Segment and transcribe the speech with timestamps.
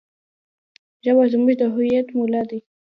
[1.03, 2.57] ژبه زموږ د هویت ملا ده.